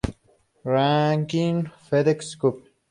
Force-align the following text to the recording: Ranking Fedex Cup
Ranking 0.63 1.69
Fedex 1.85 2.33
Cup 2.39 2.57